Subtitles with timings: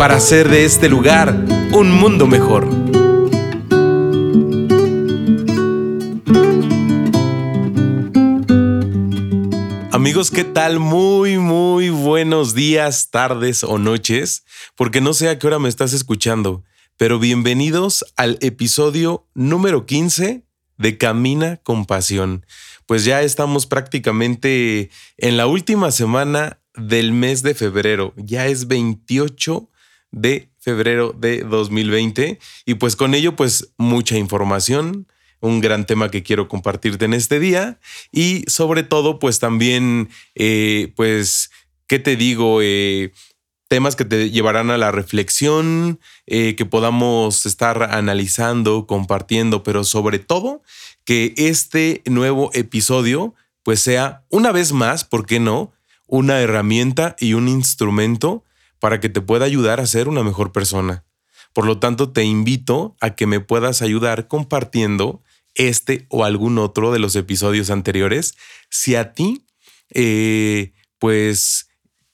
[0.00, 2.64] para hacer de este lugar un mundo mejor.
[9.92, 10.78] Amigos, ¿qué tal?
[10.78, 15.92] Muy, muy buenos días, tardes o noches, porque no sé a qué hora me estás
[15.92, 16.64] escuchando,
[16.96, 20.46] pero bienvenidos al episodio número 15
[20.78, 22.46] de Camina con Pasión
[22.86, 28.12] pues ya estamos prácticamente en la última semana del mes de febrero.
[28.16, 29.69] Ya es 28
[30.12, 35.06] de febrero de 2020 y pues con ello pues mucha información,
[35.40, 37.78] un gran tema que quiero compartirte en este día
[38.12, 41.50] y sobre todo pues también eh, pues,
[41.86, 42.60] ¿qué te digo?
[42.62, 43.12] Eh,
[43.68, 50.18] temas que te llevarán a la reflexión, eh, que podamos estar analizando, compartiendo, pero sobre
[50.18, 50.62] todo
[51.04, 55.72] que este nuevo episodio pues sea una vez más, ¿por qué no?
[56.06, 58.44] Una herramienta y un instrumento
[58.80, 61.04] para que te pueda ayudar a ser una mejor persona.
[61.52, 65.22] Por lo tanto, te invito a que me puedas ayudar compartiendo
[65.54, 68.34] este o algún otro de los episodios anteriores.
[68.70, 69.44] Si a ti,
[69.92, 71.68] eh, pues,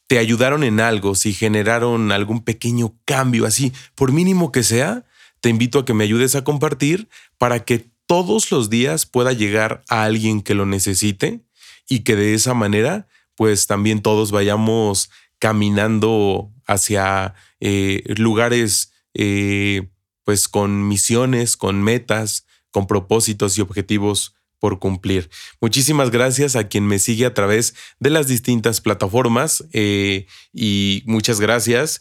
[0.06, 5.04] te ayudaron en algo, si generaron algún pequeño cambio así, por mínimo que sea,
[5.40, 9.82] te invito a que me ayudes a compartir para que todos los días pueda llegar
[9.88, 11.40] a alguien que lo necesite
[11.88, 19.88] y que de esa manera pues también todos vayamos caminando hacia eh, lugares eh,
[20.24, 25.30] pues con misiones, con metas, con propósitos y objetivos por cumplir.
[25.60, 31.40] Muchísimas gracias a quien me sigue a través de las distintas plataformas eh, y muchas
[31.40, 32.00] gracias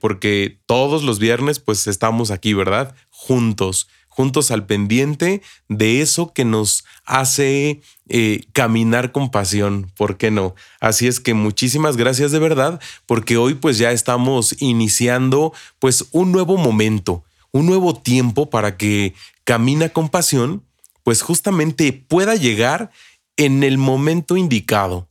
[0.00, 2.94] porque todos los viernes pues estamos aquí, ¿verdad?
[3.10, 10.30] Juntos juntos al pendiente de eso que nos hace eh, caminar con pasión, ¿por qué
[10.30, 10.54] no?
[10.80, 16.30] Así es que muchísimas gracias de verdad, porque hoy pues ya estamos iniciando pues un
[16.30, 20.62] nuevo momento, un nuevo tiempo para que Camina con Pasión
[21.02, 22.90] pues justamente pueda llegar
[23.36, 25.08] en el momento indicado,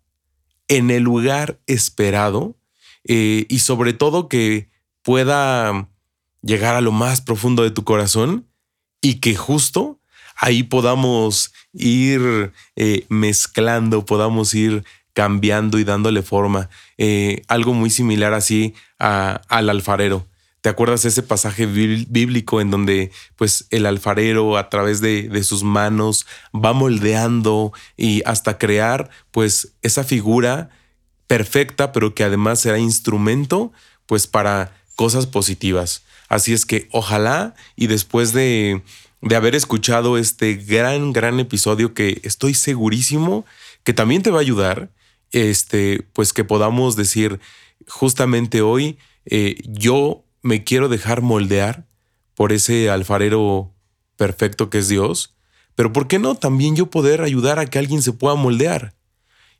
[0.67, 2.55] en el lugar esperado
[3.05, 4.69] eh, y sobre todo que
[5.01, 5.89] pueda
[6.41, 8.47] llegar a lo más profundo de tu corazón
[9.01, 9.99] y que justo
[10.35, 14.83] ahí podamos ir eh, mezclando, podamos ir
[15.13, 16.69] cambiando y dándole forma.
[16.97, 20.27] Eh, algo muy similar así al alfarero.
[20.61, 25.61] ¿Te acuerdas ese pasaje bíblico en donde pues el alfarero a través de, de, sus
[25.61, 30.69] manos va moldeando y hasta crear pues esa figura
[31.27, 33.73] perfecta pero que además será instrumento
[34.05, 36.03] pues para cosas positivas?
[36.29, 38.81] Así es que ojalá y después de,
[39.23, 43.45] de haber escuchado este gran, gran episodio que estoy segurísimo
[43.83, 44.91] que también te va a ayudar,
[45.31, 47.39] este, pues que podamos decir
[47.87, 51.85] justamente hoy, eh, yo me quiero dejar moldear
[52.35, 53.73] por ese alfarero
[54.17, 55.35] perfecto que es Dios,
[55.75, 58.93] pero ¿por qué no también yo poder ayudar a que alguien se pueda moldear?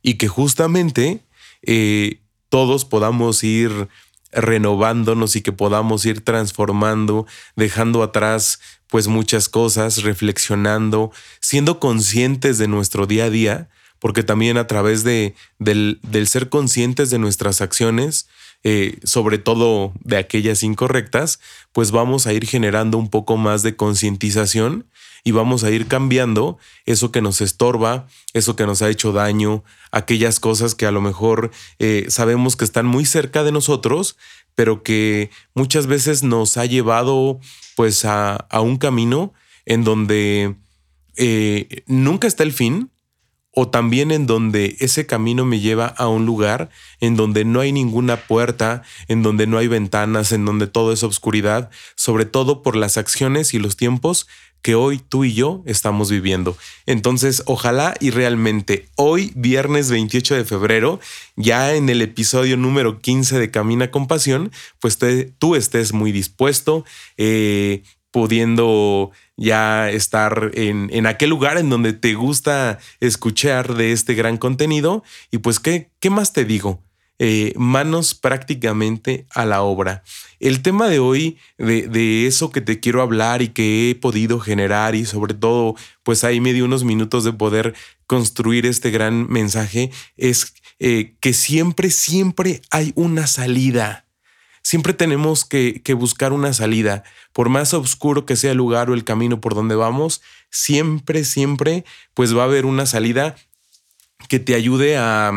[0.02, 1.24] Y que justamente
[1.62, 2.20] eh,
[2.50, 3.88] todos podamos ir
[4.34, 12.68] renovándonos y que podamos ir transformando, dejando atrás pues muchas cosas, reflexionando, siendo conscientes de
[12.68, 13.68] nuestro día a día,
[13.98, 18.28] porque también a través de, del, ser conscientes de nuestras acciones,
[18.62, 21.40] eh, sobre todo de aquellas incorrectas,
[21.72, 24.86] pues vamos a ir generando un poco más de concientización
[25.24, 29.64] y vamos a ir cambiando eso que nos estorba, eso que nos ha hecho daño,
[29.90, 34.18] aquellas cosas que a lo mejor eh, sabemos que están muy cerca de nosotros,
[34.54, 37.40] pero que muchas veces nos ha llevado
[37.74, 39.32] pues a, a un camino
[39.64, 40.56] en donde
[41.16, 42.90] eh, nunca está el fin,
[43.56, 46.70] o también en donde ese camino me lleva a un lugar
[47.00, 51.04] en donde no hay ninguna puerta, en donde no hay ventanas, en donde todo es
[51.04, 54.26] oscuridad, sobre todo por las acciones y los tiempos
[54.64, 56.56] que hoy tú y yo estamos viviendo.
[56.86, 61.00] Entonces, ojalá y realmente hoy, viernes 28 de febrero,
[61.36, 64.50] ya en el episodio número 15 de Camina con Pasión,
[64.80, 64.98] pues
[65.38, 66.86] tú estés muy dispuesto,
[67.18, 74.14] eh, pudiendo ya estar en, en, aquel lugar en donde te gusta escuchar de este
[74.14, 75.04] gran contenido.
[75.30, 76.82] Y pues, ¿qué, qué más te digo?
[77.18, 80.02] Eh, manos prácticamente a la obra.
[80.40, 84.40] El tema de hoy, de, de, eso que te quiero hablar y que he podido
[84.40, 87.74] generar y sobre todo, pues ahí me di unos minutos de poder
[88.06, 94.06] construir este gran mensaje, es eh, que siempre, siempre hay una salida.
[94.62, 97.04] Siempre tenemos que, que buscar una salida.
[97.32, 101.84] Por más oscuro que sea el lugar o el camino por donde vamos, siempre, siempre,
[102.14, 103.36] pues va a haber una salida
[104.28, 105.32] que te ayude a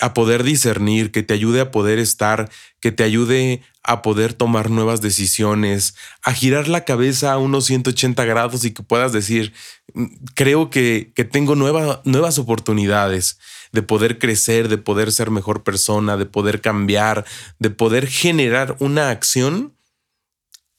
[0.00, 2.50] a poder discernir, que te ayude a poder estar,
[2.80, 8.24] que te ayude a poder tomar nuevas decisiones, a girar la cabeza a unos 180
[8.24, 9.52] grados y que puedas decir,
[9.92, 13.38] mm, creo que, que tengo nuevas oportunidades
[13.72, 17.24] de poder crecer, de poder ser mejor persona, de poder cambiar,
[17.58, 19.74] de poder generar una acción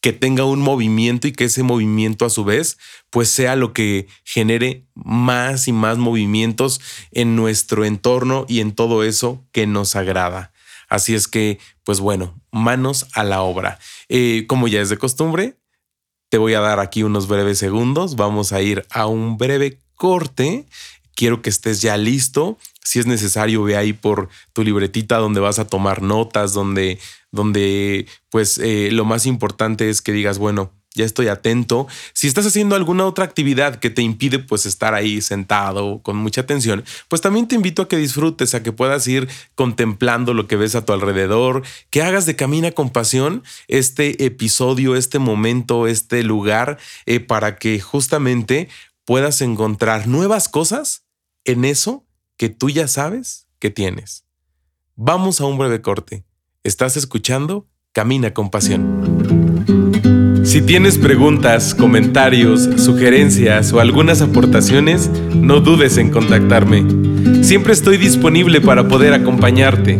[0.06, 2.78] que tenga un movimiento y que ese movimiento a su vez
[3.16, 6.82] pues sea lo que genere más y más movimientos
[7.14, 10.52] en nuestro entorno y en todo eso que nos agrada.
[10.90, 13.80] Así es que, pues bueno, manos a la obra.
[14.10, 15.56] Eh, como ya es de costumbre,
[16.28, 18.18] te voy a dar aquí unos breves segundos.
[18.18, 20.66] Vamos a ir a un breve corte.
[21.16, 22.58] Quiero que estés ya listo.
[22.84, 27.00] Si es necesario, ve ahí por tu libretita donde vas a tomar notas, donde
[27.32, 31.88] donde pues eh, lo más importante es que digas, bueno, ya estoy atento.
[32.14, 36.42] Si estás haciendo alguna otra actividad que te impide pues estar ahí sentado con mucha
[36.42, 40.56] atención, pues también te invito a que disfrutes, a que puedas ir contemplando lo que
[40.56, 46.24] ves a tu alrededor, que hagas de Camina con Pasión este episodio, este momento, este
[46.24, 48.70] lugar, eh, para que justamente
[49.04, 51.04] puedas encontrar nuevas cosas
[51.44, 52.06] en eso
[52.38, 54.26] que tú ya sabes que tienes.
[54.96, 56.24] Vamos a un breve corte.
[56.64, 59.45] Estás escuchando Camina con Pasión.
[60.46, 67.44] Si tienes preguntas, comentarios, sugerencias o algunas aportaciones, no dudes en contactarme.
[67.44, 69.98] Siempre estoy disponible para poder acompañarte,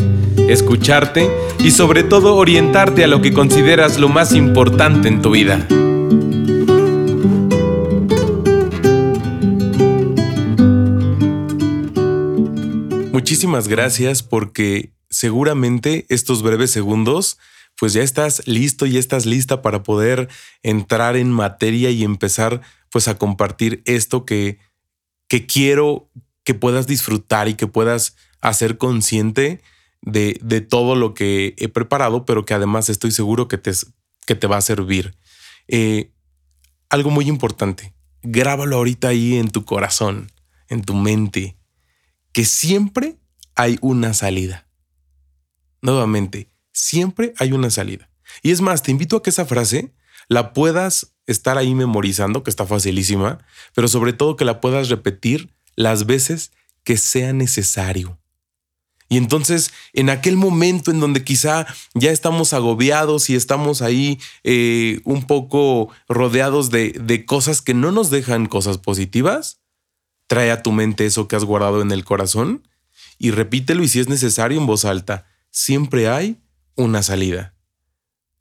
[0.48, 5.68] escucharte y sobre todo orientarte a lo que consideras lo más importante en tu vida.
[13.12, 17.40] Muchísimas gracias porque seguramente estos breves segundos,
[17.80, 20.30] pues ya estás listo y estás lista para poder
[20.64, 24.60] entrar en materia y empezar pues a compartir esto que,
[25.28, 26.10] que quiero
[26.44, 29.62] que puedas disfrutar y que puedas hacer consciente
[30.02, 33.72] de, de, todo lo que he preparado, pero que además estoy seguro que te,
[34.26, 35.18] que te va a servir.
[35.68, 36.12] Eh,
[36.90, 40.32] algo muy importante, grábalo ahorita ahí en tu corazón,
[40.70, 41.58] en tu mente,
[42.32, 43.18] que siempre
[43.56, 44.68] hay una salida
[45.82, 48.10] nuevamente, siempre hay una salida.
[48.44, 49.94] Y es más, te invito a que esa frase
[50.28, 53.40] la puedas estar ahí memorizando, que está facilísima,
[53.74, 56.52] pero sobre todo que la puedas repetir las veces
[56.84, 58.20] que sea necesario.
[59.08, 65.00] Y entonces, en aquel momento en donde quizá ya estamos agobiados y estamos ahí eh,
[65.06, 69.62] un poco rodeados de, de cosas que no nos dejan cosas positivas,
[70.28, 72.68] trae a tu mente eso que has guardado en el corazón
[73.18, 76.42] y repítelo y si es necesario en voz alta siempre hay
[76.76, 77.56] una salida.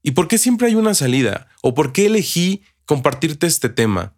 [0.02, 1.48] ¿Y por qué siempre hay una salida?
[1.62, 4.14] ¿O por qué elegí compartirte este tema?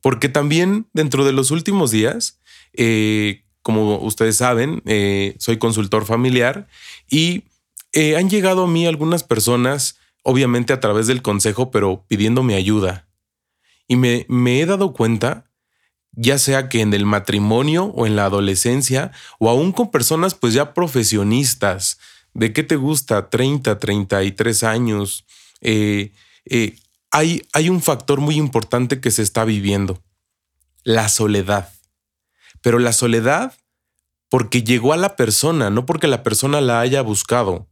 [0.00, 2.40] Porque también dentro de los últimos días,
[2.72, 6.68] eh, como ustedes saben, eh, soy consultor familiar
[7.10, 7.44] y
[7.92, 13.08] eh, han llegado a mí algunas personas, obviamente a través del consejo, pero pidiéndome ayuda.
[13.86, 15.48] Y me, me he dado cuenta
[16.12, 20.52] ya sea que en el matrimonio o en la adolescencia, o aún con personas pues
[20.52, 21.98] ya profesionistas,
[22.38, 23.30] ¿De qué te gusta?
[23.30, 25.24] 30, 33 años.
[25.60, 26.12] Eh,
[26.44, 26.78] eh,
[27.10, 30.00] hay, hay un factor muy importante que se está viviendo,
[30.84, 31.72] la soledad.
[32.62, 33.54] Pero la soledad
[34.28, 37.66] porque llegó a la persona, no porque la persona la haya buscado.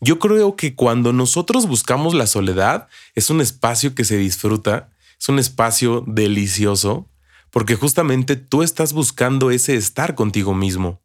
[0.00, 4.90] Yo creo que cuando nosotros buscamos la soledad, es un espacio que se disfruta,
[5.20, 7.08] es un espacio delicioso,
[7.50, 11.00] porque justamente tú estás buscando ese estar contigo mismo.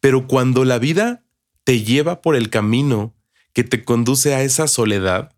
[0.00, 1.24] Pero cuando la vida
[1.70, 3.14] te lleva por el camino
[3.52, 5.36] que te conduce a esa soledad,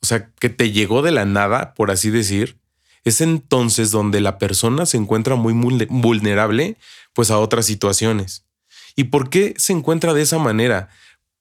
[0.00, 2.60] o sea, que te llegó de la nada, por así decir,
[3.02, 6.76] es entonces donde la persona se encuentra muy vulnerable
[7.12, 8.46] pues a otras situaciones.
[8.94, 10.90] ¿Y por qué se encuentra de esa manera?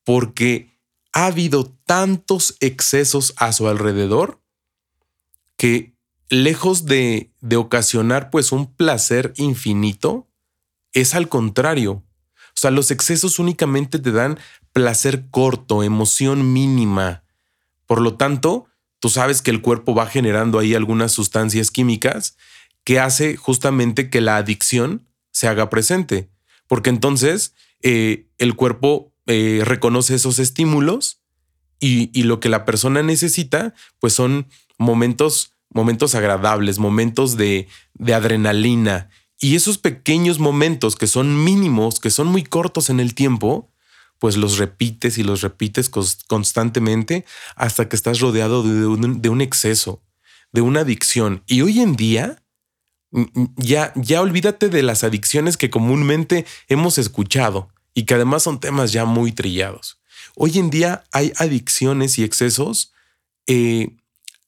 [0.04, 0.72] Porque
[1.14, 4.42] ha habido tantos excesos a su alrededor
[5.58, 5.94] que
[6.28, 10.28] lejos de, de ocasionar pues un placer infinito,
[10.92, 12.04] es al contrario,
[12.62, 14.38] sea, los excesos únicamente te dan
[14.72, 17.24] placer corto, emoción mínima.
[17.88, 18.68] Por lo tanto,
[19.00, 22.38] tú sabes que el cuerpo va generando ahí algunas sustancias químicas
[22.84, 26.30] que hace justamente que la adicción se haga presente.
[26.68, 31.20] Porque entonces eh, el cuerpo eh, reconoce esos estímulos
[31.80, 37.68] y, lo que la persona necesita, pues son momentos, momentos agradables, momentos de
[38.14, 39.10] adrenalina.
[39.44, 43.72] Y esos pequeños momentos que son mínimos, que son muy cortos en el tiempo,
[44.20, 50.04] pues los repites y los repites constantemente hasta que estás rodeado de un, exceso,
[50.52, 51.42] de una adicción.
[51.48, 52.44] Y hoy en día,
[53.58, 58.92] ya, ya olvídate de las adicciones que comúnmente hemos escuchado y que además son temas
[58.92, 60.00] ya muy trillados.
[60.36, 62.94] Hoy en día hay adicciones y excesos
[63.48, 63.98] eh,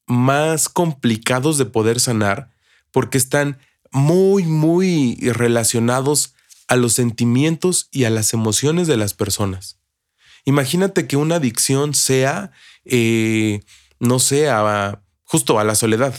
[0.05, 2.51] más complicados de poder sanar
[2.91, 3.57] porque están
[3.93, 6.33] muy, muy relacionados
[6.67, 9.79] a los sentimientos y a las emociones de las personas.
[10.45, 12.51] Imagínate que una adicción sea,
[12.83, 13.61] eh,
[13.99, 14.49] no sé,
[15.23, 16.13] justo a la soledad.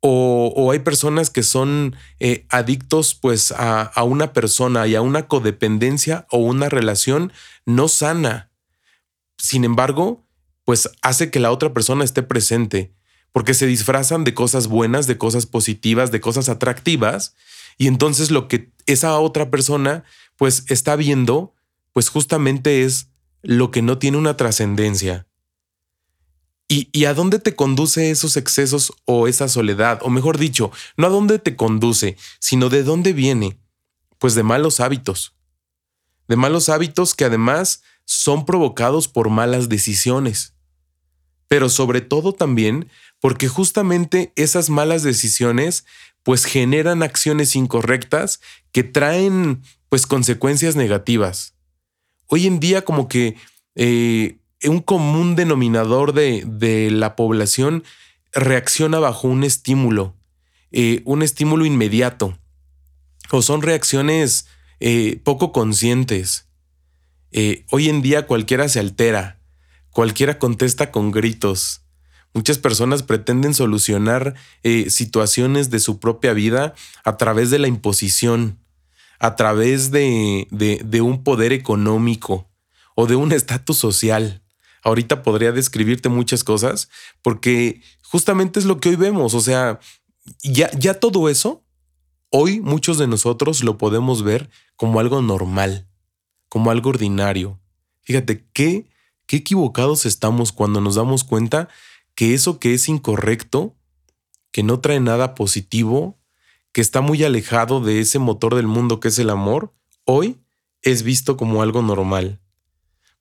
[0.00, 5.28] O, hay personas que son eh, adictos pues a, a, una persona y a una
[5.28, 7.32] codependencia o una relación
[7.66, 8.50] no sana.
[9.38, 10.26] Sin embargo,
[10.64, 12.92] pues hace que la otra persona esté presente,
[13.32, 17.34] porque se disfrazan de cosas buenas, de cosas positivas, de cosas atractivas,
[17.78, 20.04] y entonces lo que esa otra persona
[20.36, 21.54] pues está viendo,
[21.92, 23.08] pues justamente es
[23.42, 25.26] lo que no tiene una trascendencia.
[26.68, 29.98] ¿Y, a dónde te conduce esos excesos o esa soledad?
[30.02, 33.58] O mejor dicho, no a dónde te conduce, sino de dónde viene.
[34.18, 35.34] Pues de malos hábitos.
[36.28, 40.54] De malos hábitos que además son provocados por malas decisiones.
[41.46, 42.88] Pero sobre todo también
[43.22, 45.86] porque justamente esas malas decisiones
[46.24, 48.40] pues generan acciones incorrectas
[48.72, 51.54] que traen pues consecuencias negativas.
[52.26, 53.36] Hoy en día como que
[53.76, 57.84] eh, un común denominador de, de, la población
[58.32, 60.16] reacciona bajo un estímulo,
[60.72, 62.36] eh, un estímulo inmediato,
[63.30, 64.48] o son reacciones
[64.80, 66.48] eh, poco conscientes.
[67.70, 69.40] hoy en día cualquiera se altera,
[69.90, 71.81] cualquiera contesta con gritos,
[72.34, 76.74] Muchas personas pretenden solucionar eh, situaciones de su propia vida
[77.04, 78.58] a través de la imposición,
[79.18, 82.48] a través de, de, un poder económico
[82.94, 84.42] o de un estatus social.
[84.82, 86.88] Ahorita podría describirte muchas cosas
[87.20, 89.34] porque justamente es lo que hoy vemos.
[89.34, 89.78] O sea,
[90.42, 91.62] ya, ya todo eso,
[92.30, 95.86] hoy muchos de nosotros lo podemos ver como algo normal,
[96.48, 97.60] como algo ordinario.
[98.00, 98.88] Fíjate qué,
[99.26, 101.68] qué equivocados estamos cuando nos damos cuenta
[102.14, 103.76] que eso que es incorrecto,
[104.50, 106.18] que no trae nada positivo,
[106.72, 110.40] que está muy alejado de ese motor del mundo que es el amor, hoy
[110.82, 112.40] es visto como algo normal.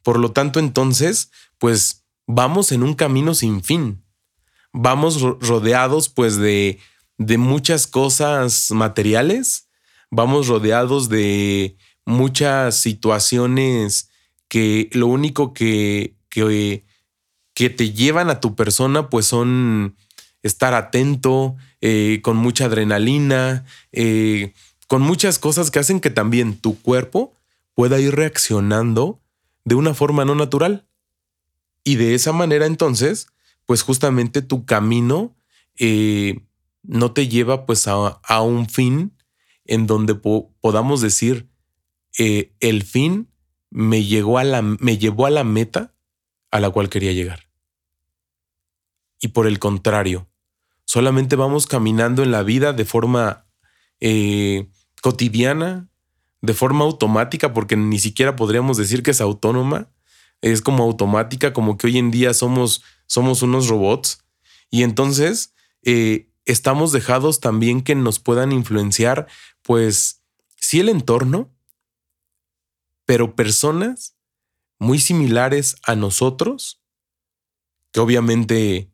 [0.04, 4.04] Por lo tanto, entonces, pues vamos en un camino sin fin.
[4.74, 6.80] Vamos rodeados pues de,
[7.18, 9.68] de muchas cosas materiales,
[10.10, 14.10] vamos rodeados de muchas situaciones
[14.48, 16.86] que lo único que, que
[17.54, 19.96] que te llevan a tu persona, pues son
[20.44, 24.54] estar atento, eh, con mucha adrenalina, eh,
[24.88, 27.34] con muchas cosas que hacen que también tu cuerpo
[27.74, 29.20] pueda ir reaccionando
[29.64, 30.86] de una forma no natural.
[31.84, 33.28] Y de esa manera entonces,
[33.66, 35.36] pues justamente tu camino
[35.78, 36.42] eh,
[36.84, 39.14] no te lleva pues a, un fin
[39.66, 41.48] en donde podamos decir,
[42.18, 43.30] el fin
[43.70, 45.91] me, llegó a la, me llevó a la meta
[46.52, 47.48] a la cual quería llegar.
[49.20, 50.30] Y por el contrario,
[50.86, 53.46] solamente vamos caminando en la vida de forma
[54.00, 54.70] eh,
[55.02, 55.90] cotidiana,
[56.42, 59.90] de forma automática, porque ni siquiera podríamos decir que es autónoma,
[60.42, 64.26] es como automática, como que hoy en día somos, somos unos robots.
[64.72, 65.54] Y entonces
[65.84, 69.28] eh, estamos dejados también que nos puedan influenciar,
[69.62, 70.24] pues
[70.58, 71.54] sí el entorno,
[73.06, 74.16] pero personas
[74.82, 76.82] muy similares a nosotros,
[77.92, 78.90] que obviamente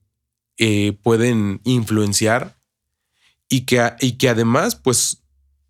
[0.58, 2.60] eh, pueden influenciar
[3.48, 5.24] y que, y que además pues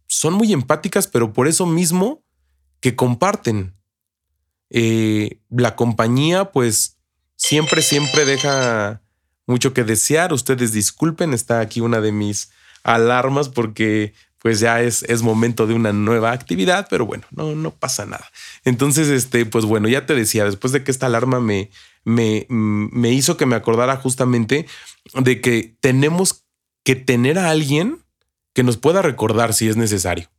[0.08, 2.24] son muy empáticas, pero por eso mismo
[2.80, 3.76] que comparten.
[4.72, 6.98] Eh, la compañía pues
[7.36, 9.04] siempre, siempre deja
[9.46, 10.34] mucho que desear.
[10.34, 12.50] Ustedes disculpen, está aquí una de mis
[12.82, 17.72] alarmas porque pues ya es, es momento de una nueva actividad, pero bueno, no, no
[17.72, 18.26] pasa nada.
[18.64, 21.72] Entonces, este, pues bueno, ya te decía, después de que esta alarma me,
[22.04, 24.68] me, me hizo que me acordara justamente
[25.14, 26.46] de que tenemos
[26.84, 28.04] que tener a alguien
[28.54, 30.30] que nos pueda recordar si es necesario.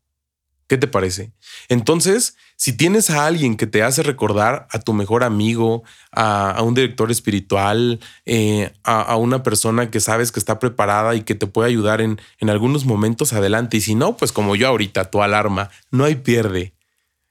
[0.68, 1.32] ¿Qué te parece?
[1.70, 5.82] Entonces, si tienes a alguien que te hace recordar a tu mejor amigo,
[6.12, 11.34] a, un director espiritual, eh, a, una persona que sabes que está preparada y que
[11.34, 15.10] te puede ayudar en, en algunos momentos adelante, y si no, pues como yo ahorita,
[15.10, 16.74] tu alarma, no hay pierde.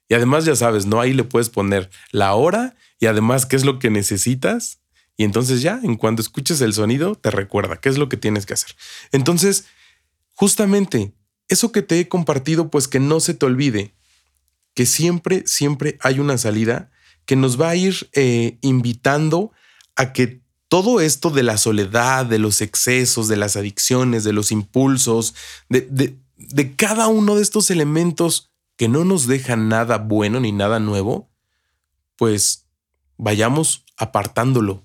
[0.09, 0.99] Y además ya sabes, ¿no?
[0.99, 4.79] Ahí le puedes poner la hora y además qué es lo que necesitas.
[5.15, 8.45] Y entonces ya, en cuanto escuches el sonido, te recuerda qué es lo que tienes
[8.45, 8.75] que hacer.
[9.11, 9.65] Entonces,
[10.33, 11.13] justamente
[11.49, 13.93] eso que te he compartido, pues que no se te olvide
[14.77, 16.91] que siempre, siempre hay una salida
[17.25, 19.51] que nos va a ir eh, invitando
[19.95, 24.51] a que todo esto de la soledad, de los excesos, de las adicciones, de los
[24.51, 25.33] impulsos,
[25.67, 30.79] de, de cada uno de estos elementos que no nos dejan nada bueno ni nada
[30.79, 31.27] nuevo,
[32.15, 32.67] pues
[33.17, 34.83] vayamos apartándolo.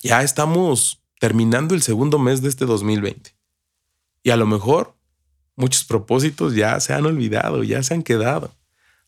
[0.00, 3.34] Ya estamos terminando el segundo mes de este 2020.
[4.22, 4.96] Y a lo mejor
[5.60, 8.52] muchos propósitos ya se han olvidado, ya se han quedado.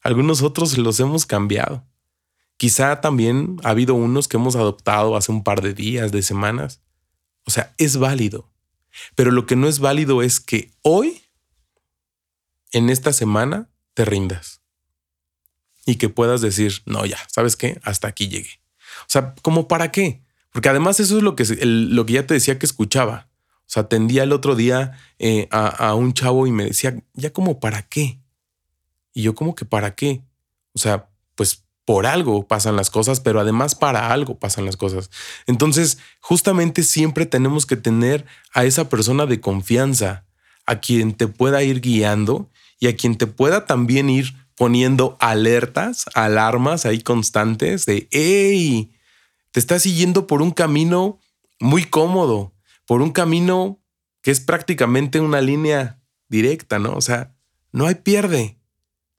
[0.03, 1.85] Algunos otros los hemos cambiado.
[2.57, 6.81] Quizá también ha habido unos que hemos adoptado hace un par de días, de semanas.
[7.45, 8.51] O sea, es válido.
[9.15, 11.23] Pero lo que no es válido es que hoy,
[12.71, 14.61] en esta semana, te rindas.
[15.87, 17.81] Y que puedas decir, no, ya, ¿sabes qué?
[17.83, 18.61] Hasta aquí llegué.
[19.01, 20.23] O sea, ¿cómo para qué?
[20.53, 23.29] Porque además eso es lo que, lo que ya te decía que escuchaba.
[23.63, 27.33] O sea, atendía el otro día eh, a, a un chavo y me decía, ya
[27.33, 28.21] como para qué.
[29.15, 30.23] Y yo como que para qué.
[30.75, 35.11] O sea, pues por algo pasan las cosas, pero además para algo pasan las cosas.
[35.47, 40.25] Entonces, justamente siempre tenemos que tener a esa persona de confianza,
[40.67, 46.05] a quien te pueda ir guiando y a quien te pueda también ir poniendo alertas,
[46.15, 48.93] alarmas ahí constantes de, hey,
[49.51, 51.19] te estás siguiendo por un camino
[51.59, 52.52] muy cómodo,
[52.87, 53.81] por un camino
[54.23, 56.95] que es prácticamente una línea directa, ¿no?
[56.95, 57.35] O sea,
[57.73, 58.59] no hay pierde,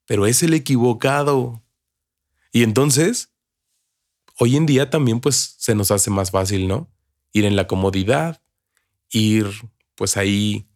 [0.06, 1.64] pero es el equivocado.
[2.52, 3.34] Y entonces,
[4.38, 6.90] hoy en día también pues se nos hace más fácil, ¿no?
[7.32, 8.42] Ir en la comodidad,
[9.10, 9.48] ir
[9.96, 10.68] pues ahí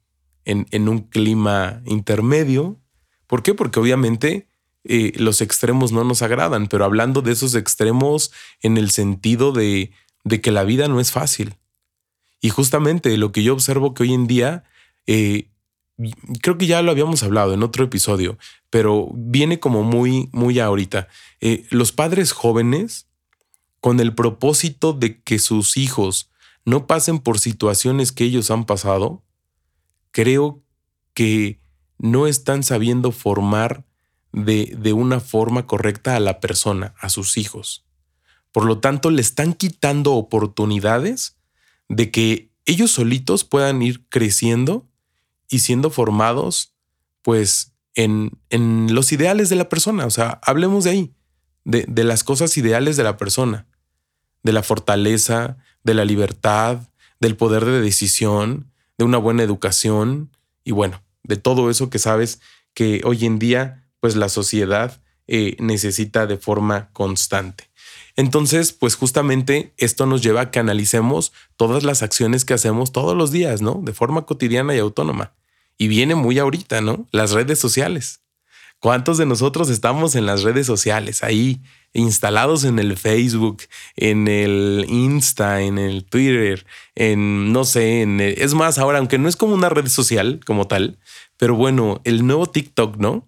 [0.46, 2.80] en, en un clima intermedio.
[3.28, 3.54] ¿Por qué?
[3.54, 4.48] Porque obviamente
[4.84, 9.92] eh, los extremos no nos agradan, pero hablando de esos extremos en el sentido de,
[10.24, 11.56] de que la vida no es fácil.
[12.42, 14.64] Y justamente lo que yo observo que hoy en día
[15.08, 15.50] eh,
[16.42, 18.38] creo que ya lo habíamos hablado en otro episodio,
[18.70, 21.08] pero viene como muy, muy ahorita.
[21.42, 23.08] Eh, los padres jóvenes,
[23.80, 26.30] con el propósito de que sus hijos
[26.66, 29.24] no pasen por situaciones que ellos han pasado,
[30.12, 30.62] creo
[31.14, 31.60] que
[31.98, 33.86] no están sabiendo formar
[34.32, 37.86] de, de una forma correcta a la persona, a sus hijos.
[38.52, 41.37] Por lo tanto, le están quitando oportunidades
[41.90, 44.88] de que ellos solitos puedan ir creciendo
[45.50, 46.74] y siendo formados,
[47.22, 50.06] pues, en, en los ideales de la persona.
[50.06, 51.14] O sea, hablemos de ahí,
[51.64, 53.66] de, de las cosas ideales de la persona,
[54.44, 60.32] de la fortaleza, de la libertad, del poder de decisión, de una buena educación
[60.64, 62.42] y bueno, de todo eso que sabes
[62.74, 67.70] que hoy en día, pues la sociedad eh, necesita de forma constante.
[68.18, 73.16] Entonces, pues justamente esto nos lleva a que analicemos todas las acciones que hacemos todos
[73.16, 73.80] los días, ¿no?
[73.84, 75.34] De forma cotidiana y autónoma.
[75.78, 77.08] Y viene muy ahorita, ¿no?
[77.12, 78.22] Las redes sociales.
[78.80, 81.62] ¿Cuántos de nosotros estamos en las redes sociales ahí
[81.94, 83.64] instalados en el Facebook,
[83.96, 89.30] en el Insta, en el Twitter, en no sé, en es más ahora, aunque no
[89.30, 91.00] es como una red social como tal,
[91.38, 93.28] pero bueno, el nuevo TikTok, ¿no?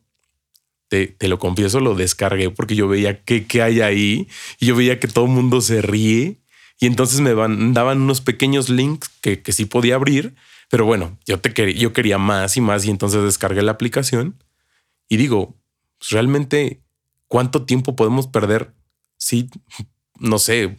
[0.90, 4.28] Te, lo confieso, lo descargué porque yo veía qué, qué hay ahí
[4.60, 6.42] y yo veía que todo el mundo se ríe
[6.80, 10.34] y entonces me daban unos pequeños links que, que sí podía abrir,
[10.70, 14.44] pero bueno, yo, te quería, yo quería más y más y entonces descargué la aplicación
[15.08, 15.56] y digo,
[16.00, 16.82] pues, realmente,
[17.28, 18.74] ¿cuánto tiempo podemos perder
[19.18, 19.50] si,
[20.20, 20.78] no sé,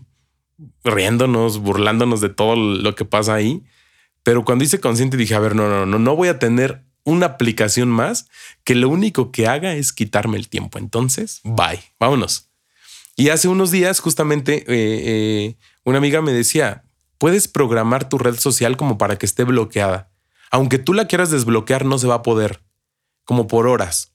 [0.84, 3.62] riéndonos, burlándonos de todo lo que pasa ahí?
[4.22, 7.26] Pero cuando hice consciente dije, a ver, no, no, no, no voy a tener una
[7.26, 8.26] aplicación más
[8.64, 10.78] que lo único que haga es quitarme el tiempo.
[10.78, 12.48] Entonces, bye, vámonos.
[13.16, 16.84] Y hace unos días justamente eh, eh, una amiga me decía,
[17.18, 20.10] puedes programar tu red social como para que esté bloqueada.
[20.50, 22.62] Aunque tú la quieras desbloquear, no se va a poder,
[23.24, 24.12] como por horas.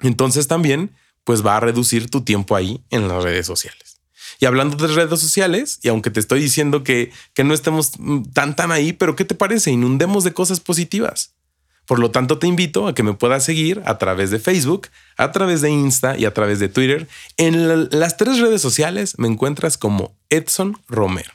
[0.00, 0.94] Entonces también,
[1.24, 4.00] pues va a reducir tu tiempo ahí en las redes sociales.
[4.38, 7.92] Y hablando de redes sociales, y aunque te estoy diciendo que, que no estemos
[8.32, 9.70] tan tan ahí, pero ¿qué te parece?
[9.70, 11.34] Inundemos de cosas positivas.
[11.90, 15.32] Por lo tanto, te invito a que me puedas seguir a través de Facebook, a
[15.32, 17.08] través de Insta y a través de Twitter.
[17.36, 21.32] En las tres redes sociales me encuentras como Edson Romero.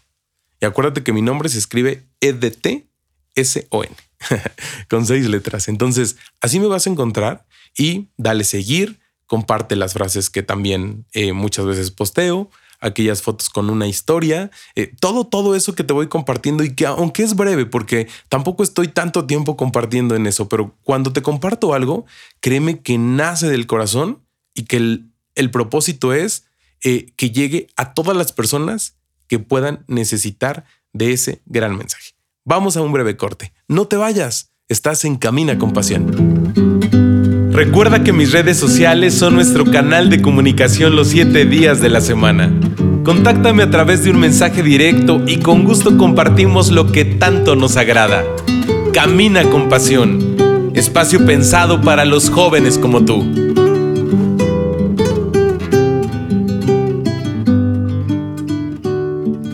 [0.61, 3.95] Y acuérdate que mi nombre se escribe E-D-T-S-O-N,
[4.89, 5.67] con seis letras.
[5.67, 7.45] Entonces, así me vas a encontrar
[7.77, 13.69] y dale seguir, comparte las frases que también eh, muchas veces posteo aquellas fotos con
[13.69, 17.65] una historia, eh, todo, todo eso que te voy compartiendo y que aunque es breve,
[17.65, 22.05] porque tampoco estoy tanto tiempo compartiendo en eso, pero cuando te comparto algo,
[22.39, 26.45] créeme que nace del corazón y que el, propósito es
[26.83, 32.11] eh, que llegue a todas las personas que puedan necesitar de ese gran mensaje.
[32.43, 33.53] Vamos a un breve corte.
[33.67, 36.44] No te vayas, estás en Camina con Pasión.
[37.55, 42.01] Recuerda que mis redes sociales son nuestro canal de comunicación los siete días de la
[42.01, 42.51] semana.
[43.05, 47.77] Contáctame a través de un mensaje directo y con gusto compartimos lo que tanto nos
[47.77, 48.25] agrada.
[48.91, 50.35] Camina con Pasión,
[50.75, 53.23] espacio pensado para los jóvenes como tú.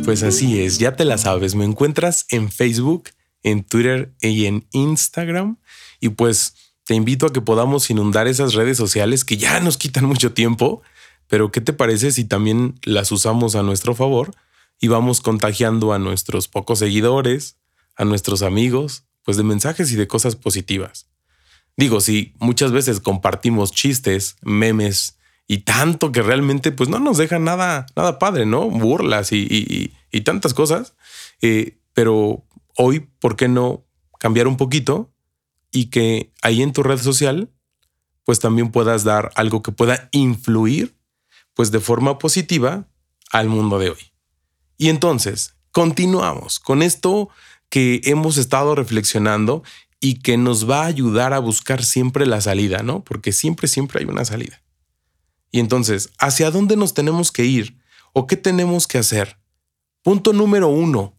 [0.04, 3.10] Pues así es, ya te la sabes, me encuentras en Facebook,
[3.44, 5.58] en Twitter y en Instagram
[6.00, 10.06] y pues te invito a que podamos inundar esas redes sociales que ya nos quitan
[10.06, 10.82] mucho tiempo,
[11.28, 14.34] pero ¿qué te parece si también las usamos a nuestro favor
[14.80, 17.58] y vamos contagiando a nuestros pocos seguidores,
[17.96, 21.08] a nuestros amigos, pues de mensajes y de cosas positivas?
[21.78, 25.18] Digo, si muchas veces compartimos chistes, memes
[25.48, 28.70] y tanto que realmente pues no nos deja nada, nada padre, ¿no?
[28.70, 30.96] Burlas y, y tantas cosas.
[31.42, 32.46] Eh, pero
[32.78, 33.86] hoy, ¿por qué no
[34.20, 35.12] cambiar un poquito
[35.72, 37.50] y que ahí en tu red social,
[38.24, 40.96] pues también puedas dar algo que pueda influir,
[41.54, 42.88] pues de forma positiva
[43.32, 44.14] al mundo de hoy.
[44.78, 47.30] Y entonces, continuamos con esto
[47.70, 49.64] que hemos estado reflexionando
[50.00, 53.04] y que nos va a ayudar a buscar siempre la salida, ¿no?
[53.04, 54.62] Porque siempre, siempre hay una salida.
[55.52, 57.78] Y entonces, ¿hacia dónde nos tenemos que ir?
[58.14, 59.38] ¿O qué tenemos que hacer?
[60.02, 61.16] Punto número uno,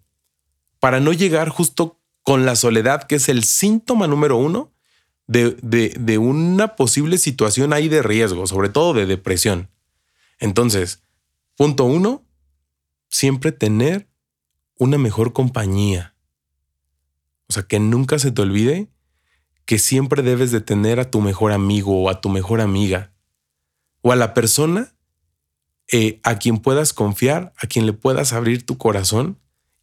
[0.81, 4.73] para no llegar justo con la soledad, que es el síntoma número uno
[5.27, 9.71] de, de, una posible situación ahí de riesgo, sobre todo de depresión.
[10.39, 11.03] Entonces,
[11.57, 12.25] punto uno,
[13.09, 14.09] siempre tener
[14.79, 16.15] una mejor compañía.
[17.49, 18.89] O sea, que nunca se te olvide
[19.65, 23.13] que siempre debes de tener a tu mejor amigo o a tu mejor amiga
[24.01, 24.95] o a la persona
[25.91, 29.39] eh, a quien puedas confiar, a quien le puedas abrir tu corazón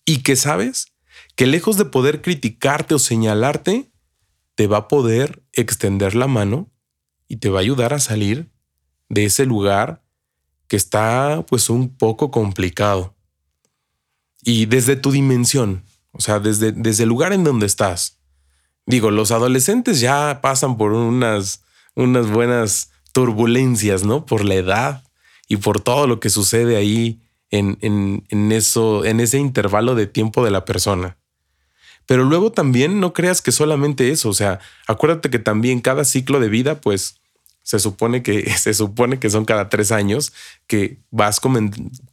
[0.06, 0.92] y que sabes
[1.40, 3.94] que lejos de poder criticarte o señalarte,
[4.56, 6.70] te va a poder extender la mano
[7.30, 8.52] y te va a ayudar a salir
[9.08, 10.04] de ese lugar
[10.68, 13.16] que está pues un poco complicado.
[14.42, 18.20] Y desde tu dimensión, o sea, desde, desde el lugar en donde estás.
[18.86, 21.64] Digo, los adolescentes ya pasan por unas,
[21.96, 24.26] unas buenas turbulencias, ¿no?
[24.26, 25.04] Por la edad,
[25.48, 30.44] y por todo lo que sucede ahí en, en, eso, en ese intervalo de tiempo
[30.44, 31.16] de la persona.
[32.10, 36.40] Pero luego también no creas que solamente eso, o sea, acuérdate que también cada ciclo
[36.40, 37.22] de vida, pues
[37.62, 40.34] se supone que se supone que son cada tres años
[40.66, 41.40] que vas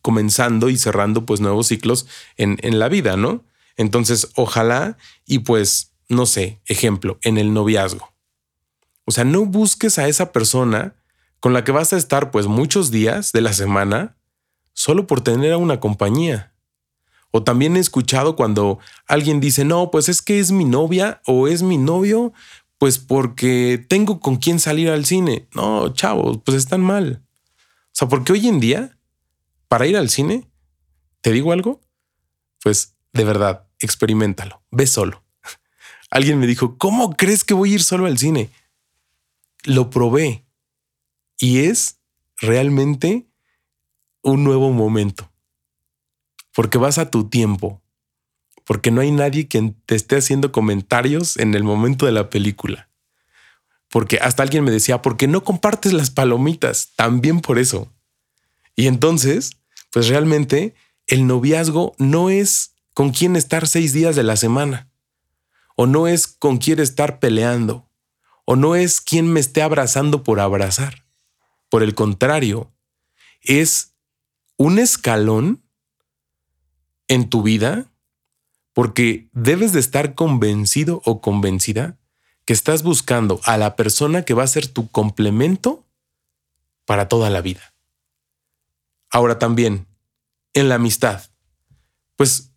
[0.02, 2.06] comenzando y cerrando pues nuevos ciclos
[2.36, 3.42] en, en la vida, ¿no?
[3.78, 8.12] Entonces, ojalá y pues, no sé, ejemplo, en el noviazgo.
[9.06, 10.94] O sea, no busques a esa persona
[11.40, 14.18] con la que vas a estar pues muchos días de la semana
[14.74, 16.52] solo por tener a una compañía.
[17.36, 21.48] O también he escuchado cuando alguien dice, no, pues es que es mi novia o
[21.48, 22.32] es mi novio,
[22.78, 25.46] pues porque tengo con quién salir al cine.
[25.54, 27.22] No, chavos, pues están mal.
[27.60, 28.98] O sea, porque hoy en día,
[29.68, 30.48] para ir al cine,
[31.20, 31.82] ¿te digo algo?
[32.62, 35.22] Pues de verdad, experimentalo, ve solo.
[36.10, 38.48] Alguien me dijo, ¿cómo crees que voy a ir solo al cine?
[39.64, 40.46] Lo probé
[41.38, 41.98] y es
[42.38, 43.26] realmente
[44.22, 45.30] un nuevo momento.
[46.56, 47.82] Porque vas a tu tiempo.
[48.64, 52.88] Porque no hay nadie quien te esté haciendo comentarios en el momento de la película.
[53.90, 56.92] Porque hasta alguien me decía, ¿por qué no compartes las palomitas?
[56.96, 57.92] También por eso.
[58.74, 59.58] Y entonces,
[59.92, 60.74] pues realmente
[61.06, 64.88] el noviazgo no es con quién estar seis días de la semana.
[65.76, 67.86] O no es con quién estar peleando.
[68.46, 71.04] O no es quien me esté abrazando por abrazar.
[71.68, 72.72] Por el contrario,
[73.42, 73.92] es
[74.56, 75.65] un escalón
[77.08, 77.90] en tu vida
[78.72, 81.98] porque debes de estar convencido o convencida
[82.44, 85.84] que estás buscando a la persona que va a ser tu complemento
[86.84, 87.74] para toda la vida.
[89.10, 89.86] Ahora también,
[90.54, 91.24] en la amistad,
[92.16, 92.52] pues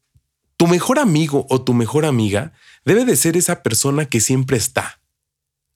[0.57, 4.99] tu mejor amigo o tu mejor amiga debe de ser esa persona que siempre está.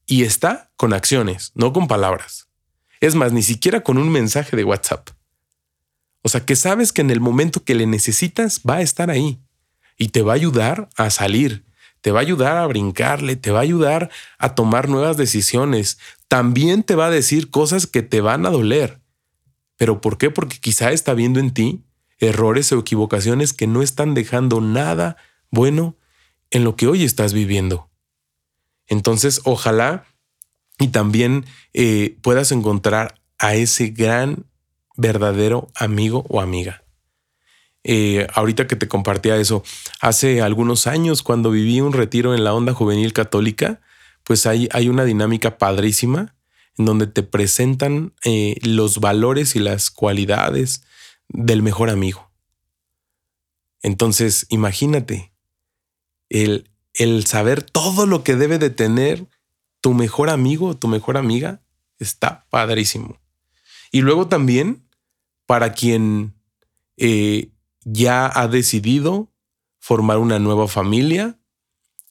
[0.06, 2.50] Y está con acciones, no con palabras.
[3.00, 5.10] Es más, ni siquiera con un mensaje de WhatsApp.
[6.24, 9.40] O sea, que sabes que en el momento que le necesitas va a estar ahí
[9.98, 11.66] y te va a ayudar a salir,
[12.02, 16.00] te va a ayudar a brincarle, te va a ayudar a tomar nuevas decisiones.
[16.28, 19.00] También te va a decir cosas que te van a doler.
[19.78, 20.30] ¿Pero por qué?
[20.30, 21.84] Porque quizá está viendo en ti
[22.20, 25.18] errores o equivocaciones que no están dejando nada
[25.50, 25.96] bueno
[26.52, 27.90] en lo que hoy estás viviendo.
[28.88, 30.06] Entonces, ojalá
[30.80, 34.46] y también eh, puedas encontrar a ese gran,
[34.96, 36.84] verdadero amigo o amiga.
[37.84, 39.64] Eh, ahorita que te compartía eso,
[40.00, 43.82] hace algunos años cuando viví un retiro en la onda juvenil católica,
[44.24, 46.36] pues hay, hay una dinámica padrísima
[46.78, 50.84] en donde te presentan eh, los valores y las cualidades
[51.28, 52.32] del mejor amigo.
[53.82, 55.34] Entonces, imagínate
[56.30, 59.28] el, el saber todo lo que debe de tener
[59.82, 61.62] tu mejor amigo o tu mejor amiga
[62.00, 63.20] está padrísimo.
[63.92, 64.83] Y luego también,
[65.54, 66.34] para quien
[66.98, 67.52] eh,
[67.86, 69.32] ya ha decidido
[69.80, 71.38] formar una nueva familia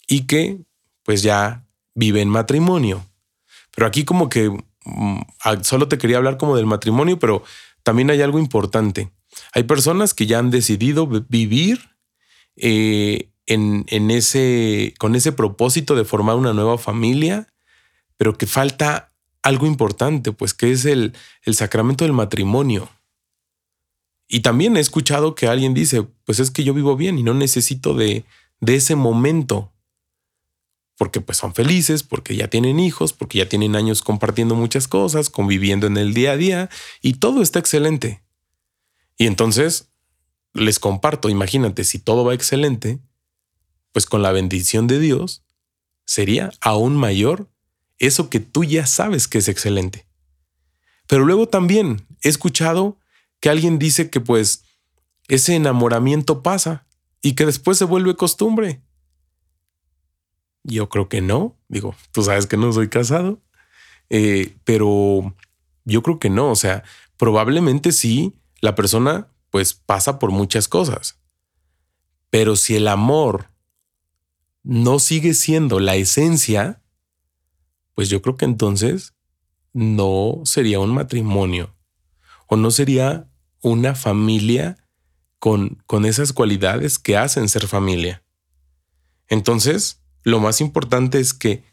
[0.07, 0.61] y que
[1.03, 3.05] pues ya vive en matrimonio.
[3.75, 4.49] Pero aquí como que
[4.85, 5.23] mm,
[5.63, 7.43] solo te quería hablar como del matrimonio, pero
[7.83, 9.11] también hay algo importante.
[9.55, 11.81] Hay personas que ya han decidido vivir
[12.55, 17.49] eh, en, ese, con ese propósito de formar una nueva familia,
[18.17, 22.89] pero que falta algo importante, pues que es el, el sacramento del matrimonio.
[24.35, 27.35] Y también he escuchado que alguien dice, pues es que yo vivo bien y no
[27.35, 28.25] necesito de,
[28.61, 29.75] de ese momento.
[30.97, 35.29] Porque pues son felices, porque ya tienen hijos, porque ya tienen años compartiendo muchas cosas,
[35.29, 36.71] conviviendo en el día a día
[37.03, 38.23] y todo está excelente.
[39.19, 39.91] Y entonces
[40.55, 43.01] les comparto, imagínate, si todo va excelente,
[43.93, 45.45] pues con la bendición de Dios
[46.07, 47.51] sería aún mayor
[47.99, 50.07] eso que tú ya sabes que es excelente.
[51.07, 52.97] Pero luego también he escuchado
[53.43, 54.65] que alguien dice que pues
[55.27, 56.87] ese enamoramiento pasa
[57.23, 58.83] y que después se vuelve costumbre.
[60.63, 61.59] Yo creo que no.
[61.69, 63.43] Digo, tú sabes que no soy casado,
[64.11, 65.35] eh, pero
[65.85, 66.53] yo creo que no.
[66.53, 66.85] O sea,
[67.17, 71.19] probablemente sí, la persona pues pasa por muchas cosas.
[72.31, 73.51] Pero si el amor
[74.63, 76.81] no sigue siendo la esencia,
[77.95, 79.15] pues yo creo que entonces
[79.73, 81.75] no sería un matrimonio
[82.47, 83.27] o no sería
[83.63, 84.77] una familia
[85.39, 88.23] con, con esas cualidades que hacen ser familia.
[89.29, 91.65] Entonces, lo más importante es que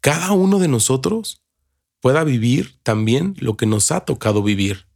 [0.00, 1.42] cada uno de nosotros
[2.00, 4.86] pueda vivir también lo que nos ha tocado vivir,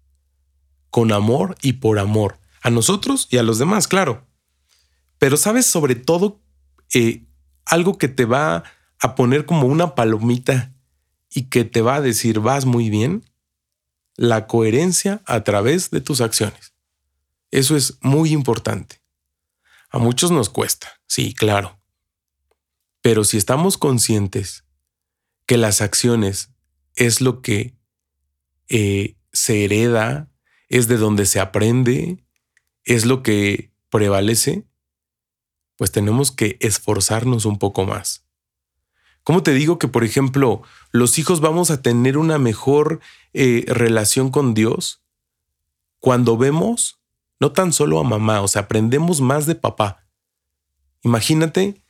[0.91, 4.27] con amor y por amor, a nosotros y a los demás, claro.
[5.19, 6.41] Pero sabes sobre todo
[6.95, 7.27] eh,
[7.65, 8.65] algo que te va
[9.01, 10.73] a poner como una palomita
[11.29, 13.25] y que te va a decir vas muy bien,
[14.17, 16.75] la coherencia a través de tus acciones.
[17.51, 19.03] Eso es muy importante.
[19.91, 21.79] A muchos nos cuesta, sí, claro.
[23.03, 24.65] Pero si estamos conscientes
[25.47, 26.51] que las acciones
[26.95, 27.77] es lo que
[28.69, 30.31] eh, se hereda,
[30.69, 32.25] es de donde se aprende,
[32.85, 34.67] es lo que prevalece,
[35.77, 38.22] pues tenemos que esforzarnos un poco más.
[39.25, 43.01] ¿Cómo te digo que, por ejemplo, los hijos vamos a tener una mejor
[43.33, 45.03] eh, relación con Dios
[46.01, 46.99] cuando vemos
[47.43, 50.07] no tan solo a mamá, o sea, aprendemos más de papá.
[51.03, 51.83] Imagínate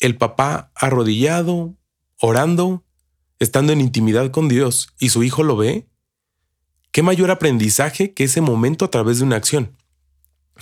[0.00, 1.74] el papá arrodillado,
[2.20, 2.84] orando,
[3.38, 5.88] estando en intimidad con Dios y su hijo lo ve.
[6.92, 9.76] ¿Qué mayor aprendizaje que ese momento a través de una acción?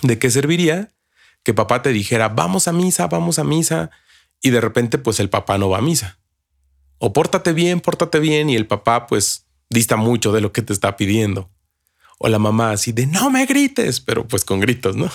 [0.01, 0.93] ¿De qué serviría
[1.43, 3.91] que papá te dijera, vamos a misa, vamos a misa,
[4.41, 6.16] y de repente pues el papá no va a misa?
[6.99, 10.73] O pórtate bien, pórtate bien, y el papá pues dista mucho de lo que te
[10.73, 11.49] está pidiendo.
[12.17, 15.11] O la mamá así de no me grites, pero pues con gritos, ¿no?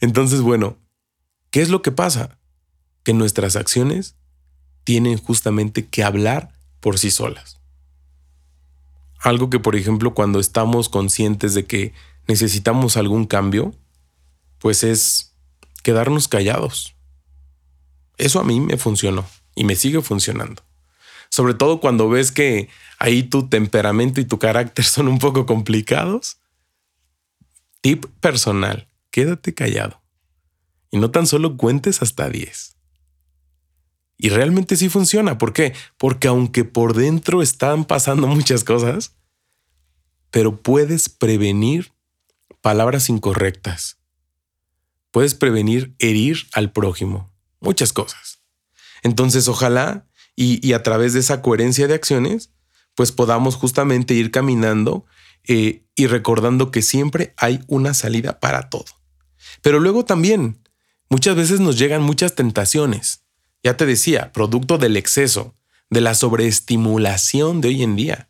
[0.00, 0.78] Entonces, bueno,
[1.50, 2.38] ¿qué es lo que pasa?
[3.04, 4.16] Que nuestras acciones
[4.82, 7.60] tienen justamente que hablar por sí solas.
[9.20, 11.94] Algo que, por ejemplo, cuando estamos conscientes de que
[12.26, 13.74] necesitamos algún cambio,
[14.58, 15.34] pues es
[15.82, 16.96] quedarnos callados.
[18.18, 19.24] Eso a mí me funcionó
[19.54, 20.63] y me sigue funcionando
[21.34, 22.68] sobre todo cuando ves que
[23.00, 26.38] ahí tu temperamento y tu carácter son un poco complicados.
[27.80, 30.00] Tip personal, quédate callado.
[30.92, 32.76] Y no tan solo cuentes hasta 10.
[34.16, 35.36] Y realmente sí funciona.
[35.36, 35.74] ¿Por qué?
[35.98, 39.16] Porque aunque por dentro están pasando muchas cosas,
[40.30, 41.92] pero puedes prevenir
[42.60, 43.98] palabras incorrectas.
[45.10, 47.32] Puedes prevenir herir al prójimo.
[47.58, 48.38] Muchas cosas.
[49.02, 52.50] Entonces, ojalá y, a través de esa coherencia de acciones,
[52.94, 55.04] pues podamos justamente ir caminando
[55.46, 58.86] eh, y recordando que siempre hay una salida para todo.
[59.62, 60.58] Pero luego también,
[61.08, 63.24] muchas veces nos llegan muchas tentaciones.
[63.62, 65.54] Ya te decía, producto del exceso,
[65.90, 68.28] de la sobreestimulación de hoy en día.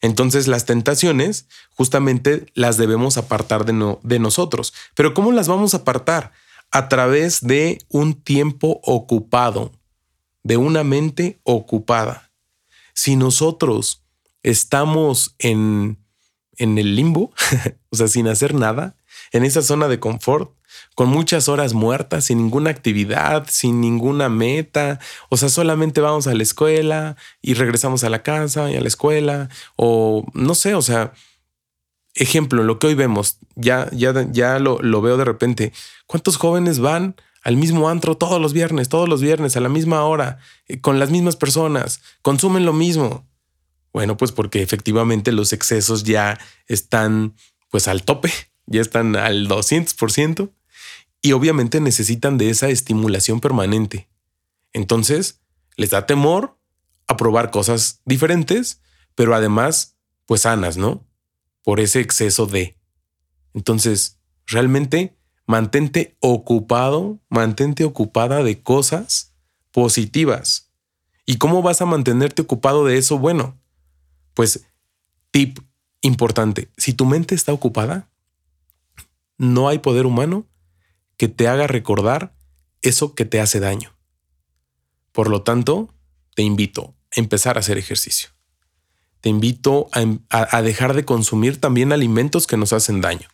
[0.00, 4.72] Entonces las tentaciones justamente las debemos apartar de, de nosotros.
[4.94, 6.32] Pero ¿cómo las vamos a apartar?
[6.70, 9.72] A través de un tiempo ocupado,
[10.48, 12.32] de una mente ocupada.
[12.94, 14.02] Si nosotros
[14.42, 15.98] estamos en,
[16.56, 17.32] en el limbo,
[17.90, 18.96] o sea, sin hacer nada,
[19.32, 20.54] en esa zona de confort,
[20.94, 26.34] con muchas horas muertas, sin ninguna actividad, sin ninguna meta, o sea, solamente vamos a
[26.34, 30.80] la escuela y regresamos a la casa y a la escuela, o no sé, o
[30.80, 31.12] sea,
[32.14, 35.74] ejemplo, lo que hoy vemos, ya, ya, ya lo, lo veo de repente,
[36.06, 37.16] ¿cuántos jóvenes van?
[37.42, 40.98] Al mismo antro todos los viernes, todos los viernes, a la misma hora, eh, con
[40.98, 43.26] las mismas personas, consumen lo mismo.
[43.92, 47.34] Bueno, pues porque efectivamente los excesos ya están
[47.70, 48.32] pues al tope,
[48.66, 50.50] ya están al 200%
[51.22, 54.08] y obviamente necesitan de esa estimulación permanente.
[54.72, 55.40] Entonces,
[55.76, 56.58] les da temor
[57.06, 58.82] a probar cosas diferentes,
[59.14, 59.96] pero además
[60.26, 61.06] pues sanas, ¿no?
[61.62, 62.76] Por ese exceso de.
[63.54, 65.17] Entonces, realmente
[65.48, 69.34] mantente ocupado, mantente ocupada de cosas
[69.72, 70.70] positivas.
[71.24, 73.18] ¿Y cómo vas a mantenerte ocupado de eso?
[73.18, 73.58] Bueno,
[74.34, 74.66] pues
[75.30, 75.58] tip
[76.02, 78.10] importante, si tu mente está ocupada,
[79.38, 80.46] no hay poder humano
[81.16, 82.34] que te haga recordar
[82.82, 83.96] eso que te hace daño.
[85.12, 85.94] Por lo tanto,
[86.36, 88.28] te invito a empezar a hacer ejercicio.
[89.22, 93.28] Te invito a, dejar de consumir también alimentos que nos hacen daño.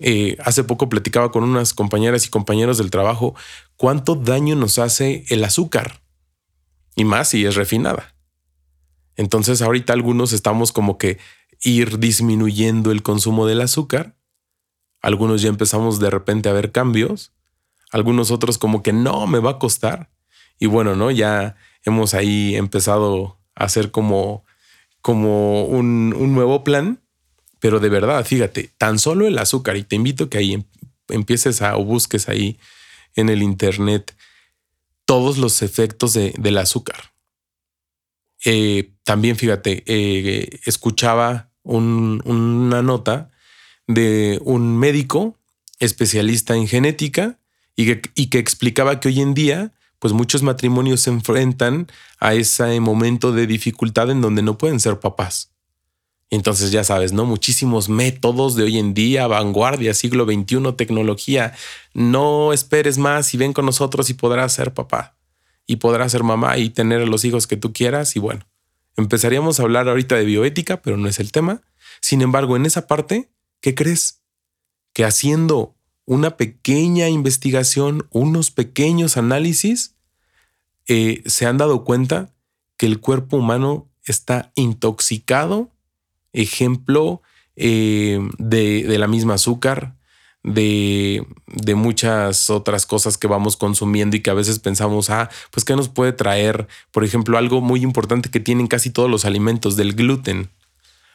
[0.00, 3.34] Eh, hace poco platicaba con unas compañeras y compañeros del trabajo
[3.76, 6.02] cuánto daño nos hace el azúcar.
[6.94, 8.14] Y más si es refinada.
[9.16, 11.18] Entonces ahorita algunos estamos como que
[11.62, 14.16] ir disminuyendo el consumo del azúcar.
[15.00, 17.32] Algunos ya empezamos de repente a ver cambios.
[17.90, 20.10] Algunos otros como que no, me va a costar.
[20.58, 21.10] Y bueno, ¿no?
[21.10, 24.44] Ya hemos ahí empezado a hacer como,
[25.00, 27.00] como un, un nuevo plan
[27.60, 30.64] pero de verdad, fíjate, tan solo el azúcar, y te invito que ahí em,
[31.08, 32.58] empieces a o busques ahí
[33.14, 34.14] en el Internet
[35.04, 37.12] todos los efectos del azúcar.
[38.44, 43.30] Eh, también, fíjate, eh, escuchaba una nota
[43.86, 45.36] de un médico
[45.78, 47.38] especialista en genética
[47.74, 51.88] y que, y que explicaba que hoy en día pues muchos matrimonios se enfrentan
[52.20, 55.50] a ese momento de dificultad en donde no pueden ser papás.
[56.30, 57.24] Entonces ya sabes, ¿no?
[57.24, 61.54] Muchísimos métodos de hoy en día, vanguardia, siglo XXI, tecnología.
[61.94, 65.16] No esperes más y ven con nosotros y podrás ser papá
[65.66, 68.14] y podrás ser mamá y tener los hijos que tú quieras.
[68.16, 68.46] Y bueno,
[68.96, 71.62] empezaríamos a hablar ahorita de bioética, pero no es el tema.
[72.00, 74.22] Sin embargo, en esa parte, ¿qué crees?
[74.92, 79.94] Que haciendo una pequeña investigación, unos pequeños análisis,
[80.86, 82.34] eh, se han dado cuenta
[82.76, 85.70] que el cuerpo humano está intoxicado
[86.42, 87.22] ejemplo
[87.56, 89.96] eh, de, la misma azúcar,
[90.44, 95.64] de, de, muchas otras cosas que vamos consumiendo y que a veces pensamos, ah, pues
[95.64, 99.76] qué nos puede traer, por ejemplo, algo muy importante que tienen casi todos los alimentos,
[99.76, 100.50] del gluten.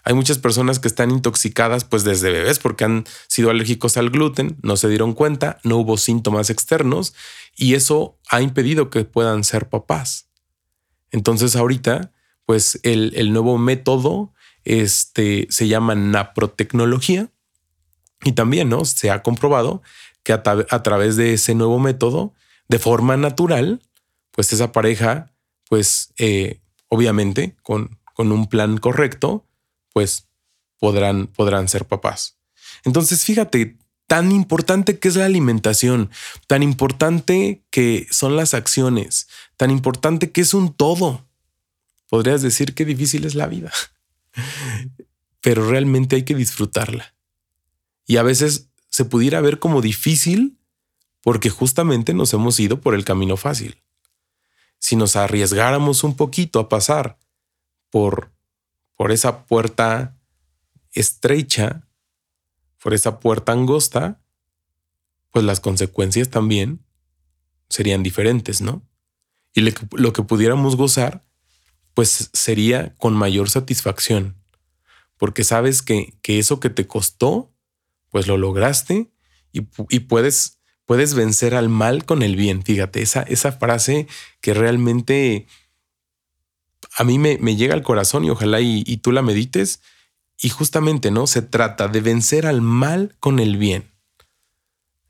[0.03, 4.57] Hay muchas personas que están intoxicadas pues desde bebés porque han sido alérgicos al gluten,
[4.61, 7.13] no se dieron cuenta, no hubo síntomas externos
[7.55, 10.27] y eso ha impedido que puedan ser papás.
[11.11, 12.11] Entonces ahorita
[12.45, 14.32] pues el, el nuevo método
[14.65, 17.29] este, se llama naprotecnología.
[18.23, 18.85] Y también ¿no?
[18.85, 19.81] se ha comprobado
[20.23, 20.41] que a,
[20.83, 22.33] través de ese nuevo método,
[22.69, 23.81] de forma natural,
[24.31, 25.33] pues esa pareja,
[25.67, 29.45] pues eh, obviamente con, con un plan correcto,
[29.91, 30.27] pues
[30.79, 32.37] podrán, podrán ser papás.
[32.85, 36.09] Entonces, fíjate, tan importante que es la alimentación,
[36.47, 41.25] tan importante que son las acciones, tan importante que es un todo.
[42.07, 43.71] Podrías decir que difícil es la vida
[45.41, 47.15] pero realmente hay que disfrutarla.
[48.05, 50.57] Y a veces se pudiera ver como difícil
[51.21, 53.81] porque justamente nos hemos ido por el camino fácil.
[54.79, 57.17] Si nos arriesgáramos un poquito a pasar
[57.89, 58.31] por,
[58.95, 60.17] por esa puerta
[60.91, 61.87] estrecha,
[62.81, 64.21] por esa puerta angosta,
[65.31, 66.85] pues las consecuencias también
[67.69, 68.83] serían diferentes, ¿no?
[69.53, 71.23] Y lo que pudiéramos gozar
[71.93, 74.35] pues sería con mayor satisfacción,
[75.17, 77.53] porque sabes que, eso que te costó,
[78.09, 79.11] pues lo lograste
[79.51, 82.63] y, puedes, puedes vencer al mal con el bien.
[82.63, 84.07] Fíjate, esa, esa frase
[84.41, 85.47] que realmente
[86.95, 89.81] a mí me, llega al corazón y ojalá y, y tú la medites.
[90.41, 91.27] Y justamente, ¿no?
[91.27, 93.91] Se trata de vencer al mal con el bien.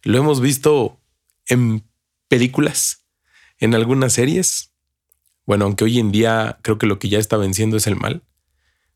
[0.03, 1.01] Lo hemos visto
[1.47, 1.83] en
[2.27, 3.05] películas,
[3.57, 4.72] en algunas series,
[5.45, 8.23] bueno, aunque hoy en día creo que lo que ya está venciendo es el mal,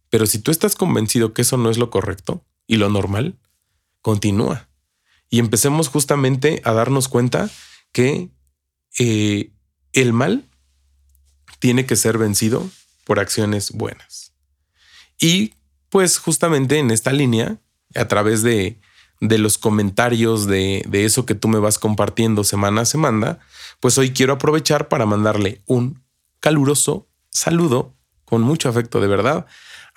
[0.10, 3.38] pero si tú estás convencido que eso no es lo correcto y lo normal,
[4.02, 4.70] continúa.
[5.30, 7.50] Y empecemos justamente a darnos cuenta
[7.91, 8.30] que
[8.98, 9.52] eh,
[9.93, 10.50] el mal
[11.60, 12.70] tiene que ser vencido
[13.04, 14.34] por acciones buenas.
[15.20, 15.56] Y
[15.89, 17.60] pues justamente en esta línea,
[17.95, 18.80] a través de,
[19.20, 23.39] de los comentarios de, de eso que tú me vas compartiendo semana a semana,
[23.80, 26.04] pues hoy quiero aprovechar para mandarle un
[26.40, 29.46] caluroso saludo con mucho afecto de verdad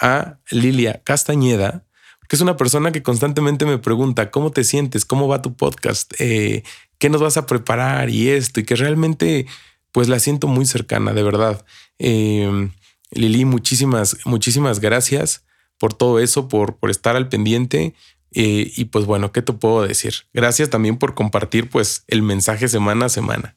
[0.01, 1.84] a Lilia Castañeda,
[2.28, 6.12] que es una persona que constantemente me pregunta cómo te sientes, cómo va tu podcast,
[6.20, 6.62] eh,
[6.99, 9.47] qué nos vas a preparar y esto, y que realmente
[9.93, 11.64] pues la siento muy cercana, de verdad.
[11.99, 12.70] Eh,
[13.11, 15.45] Lili, muchísimas, muchísimas gracias
[15.78, 17.95] por todo eso, por, por estar al pendiente.
[18.32, 20.14] Eh, y pues bueno, ¿qué te puedo decir?
[20.32, 23.57] Gracias también por compartir pues el mensaje semana a semana.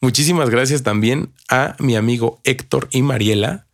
[0.00, 3.66] Muchísimas gracias también a mi amigo Héctor y Mariela,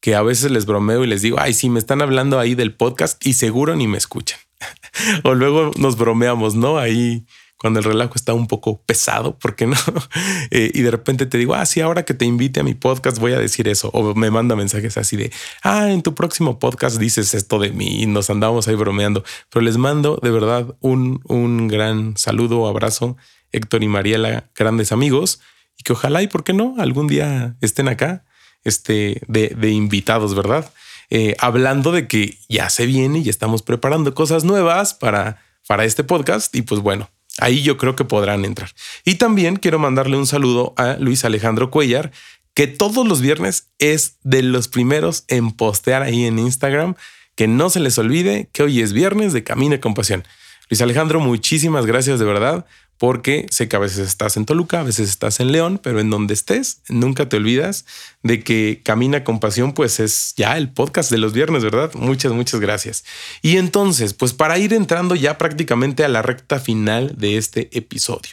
[0.00, 2.74] que a veces les bromeo y les digo, ay, sí, me están hablando ahí del
[2.74, 4.38] podcast y seguro ni me escuchan.
[5.24, 6.78] o luego nos bromeamos, ¿no?
[6.78, 7.26] Ahí
[7.60, 9.76] cuando el relajo está un poco pesado, ¿por qué no?
[10.50, 13.18] Eh, y de repente te digo, ah, sí, ahora que te invite a mi podcast
[13.18, 13.90] voy a decir eso.
[13.92, 15.30] O me manda mensajes así de,
[15.62, 19.22] ah, en tu próximo podcast dices esto de mí y nos andamos ahí bromeando.
[19.50, 23.16] Pero les mando de verdad un, un gran saludo, abrazo,
[23.52, 25.40] Héctor y Mariela, grandes amigos,
[25.78, 26.74] y que ojalá y, ¿por qué no?
[26.78, 28.24] Algún día estén acá
[28.64, 30.70] este, de, invitados, ¿verdad?
[31.10, 36.04] Eh, hablando de que ya se viene y estamos preparando cosas nuevas para, para este
[36.04, 38.70] podcast y pues bueno, ahí yo creo que podrán entrar.
[39.04, 42.12] Y también quiero mandarle un saludo a Luis Alejandro Cuellar,
[42.54, 46.94] que todos los viernes es de los primeros en postear ahí en Instagram,
[47.34, 50.24] que no se les olvide que hoy es viernes de Camina con Pasión.
[50.68, 52.66] Luis Alejandro, muchísimas gracias de verdad
[53.00, 56.10] porque sé que a veces estás en Toluca, a veces estás en León, pero en
[56.10, 57.86] donde estés, nunca te olvidas
[58.22, 61.90] de que Camina con Pasión, pues es ya el podcast de los viernes, ¿verdad?
[61.94, 63.06] Muchas, muchas gracias.
[63.40, 68.32] Y entonces, pues para ir entrando ya prácticamente a la recta final de este episodio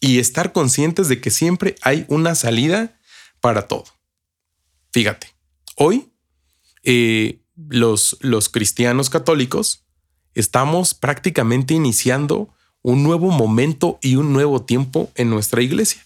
[0.00, 2.98] y estar conscientes de que siempre hay una salida
[3.42, 3.84] para todo.
[4.90, 5.26] Fíjate,
[5.74, 6.08] hoy
[6.82, 9.84] eh, los, los cristianos católicos
[10.32, 16.04] estamos prácticamente iniciando un nuevo momento y un nuevo tiempo en nuestra iglesia.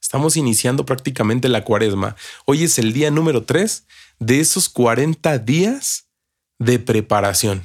[0.00, 2.16] Estamos iniciando prácticamente la cuaresma.
[2.44, 3.86] Hoy es el día número 3
[4.18, 6.06] de esos 40 días
[6.58, 7.64] de preparación.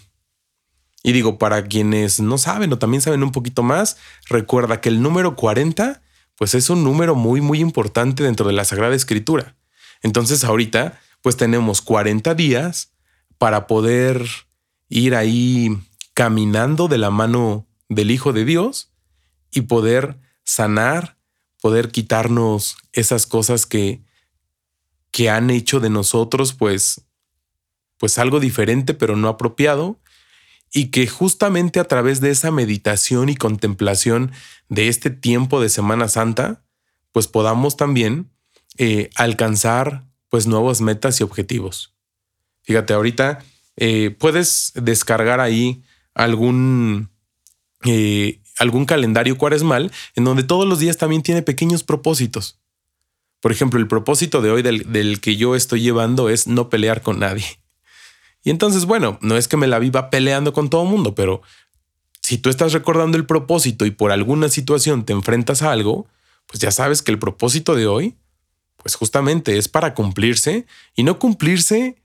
[1.04, 3.98] Y digo, para quienes no saben o también saben un poquito más,
[4.28, 6.02] recuerda que el número 40
[6.38, 9.56] pues es un número muy muy importante dentro de la Sagrada Escritura.
[10.02, 12.92] Entonces ahorita pues tenemos 40 días
[13.38, 14.26] para poder
[14.90, 15.78] ir ahí
[16.14, 18.92] caminando de la mano del Hijo de Dios
[19.52, 21.18] y poder sanar,
[21.62, 24.02] poder quitarnos esas cosas que,
[25.12, 27.02] que han hecho de nosotros pues,
[27.98, 30.00] pues algo diferente pero no apropiado
[30.74, 34.34] y que justamente a través de esa meditación y contemplación
[34.68, 36.66] de este tiempo de Semana Santa,
[37.14, 38.30] pues podamos también
[38.78, 41.96] eh, alcanzar pues nuevas metas y objetivos.
[42.64, 43.40] Fíjate, ahorita
[43.78, 45.82] eh, puedes descargar ahí
[46.14, 47.10] algún
[47.86, 52.60] eh, algún calendario cuaresmal en donde todos los días también tiene pequeños propósitos.
[53.42, 57.20] Por ejemplo, el propósito de hoy del, que yo estoy llevando es no pelear con
[57.20, 57.46] nadie.
[58.44, 61.42] Y entonces, bueno, no es que me la viva peleando con todo el mundo, pero
[62.22, 66.08] si tú estás recordando el propósito y por alguna situación te enfrentas a algo,
[66.48, 68.16] pues ya sabes que el propósito de hoy,
[68.78, 70.66] pues justamente es para cumplirse
[70.96, 72.02] y no cumplirse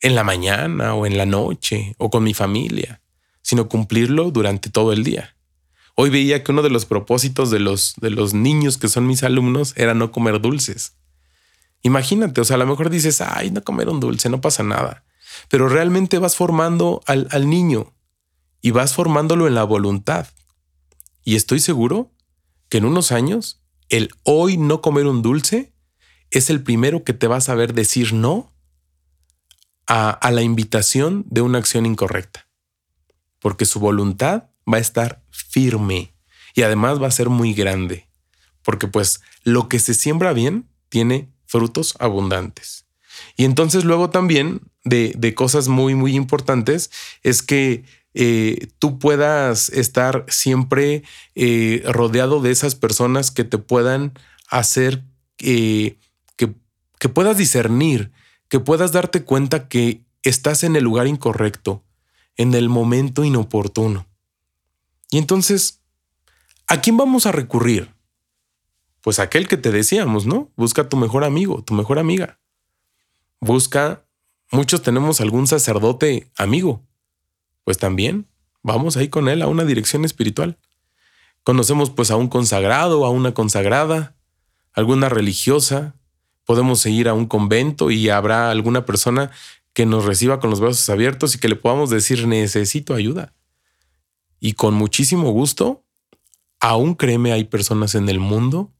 [0.00, 3.00] en la mañana o en la noche o con mi familia
[3.44, 5.36] sino cumplirlo durante todo el día.
[5.94, 9.22] Hoy veía que uno de los propósitos de los, de los niños que son mis
[9.22, 10.94] alumnos era no comer dulces.
[11.82, 15.04] Imagínate, o sea, a lo mejor dices, ay, no comer un dulce, no pasa nada.
[15.50, 17.92] Pero realmente vas formando al, al niño
[18.62, 20.26] y vas formándolo en la voluntad.
[21.22, 22.10] Y estoy seguro
[22.70, 25.74] que en unos años, el hoy no comer un dulce
[26.30, 28.50] es el primero que te va a saber decir no
[29.86, 32.43] a, a la invitación de una acción incorrecta
[33.44, 36.14] porque su voluntad va a estar firme
[36.54, 38.08] y además va a ser muy grande,
[38.62, 42.86] porque pues lo que se siembra bien tiene frutos abundantes.
[43.36, 46.90] Y entonces luego también de, cosas muy, muy importantes
[47.22, 47.84] es que
[48.14, 51.02] eh, tú puedas estar siempre
[51.34, 54.14] eh, rodeado de esas personas que te puedan
[54.48, 55.04] hacer
[55.40, 55.98] eh,
[56.36, 56.54] que,
[56.98, 58.10] que puedas discernir,
[58.48, 61.84] que puedas darte cuenta que estás en el lugar incorrecto,
[62.36, 64.06] en el momento inoportuno.
[65.10, 65.80] Y entonces,
[66.66, 67.94] ¿a quién vamos a recurrir?
[69.00, 70.50] Pues aquel que te decíamos, ¿no?
[70.56, 72.38] Busca a tu mejor amigo, tu mejor amiga.
[73.40, 74.04] Busca,
[74.50, 76.82] muchos tenemos algún sacerdote amigo.
[77.64, 78.26] Pues también
[78.62, 80.58] vamos ahí con él a una dirección espiritual.
[81.42, 84.16] Conocemos pues a un consagrado, a una consagrada,
[84.72, 85.94] alguna religiosa.
[86.46, 89.30] Podemos seguir a un convento y habrá alguna persona
[89.74, 93.34] que nos reciba con los brazos abiertos y que le podamos decir necesito ayuda.
[94.40, 95.84] Y con muchísimo gusto,
[96.60, 98.72] aún créeme, hay personas en el mundo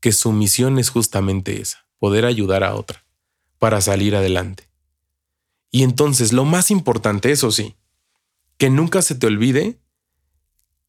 [0.00, 3.04] que su misión es justamente esa, poder ayudar a otra
[3.58, 4.68] para salir adelante.
[5.70, 7.76] Y entonces lo más importante, eso sí,
[8.58, 9.80] que nunca se te olvide